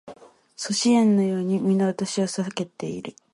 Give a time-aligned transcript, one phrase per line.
[0.55, 3.13] 阻止円のように皆私を避けている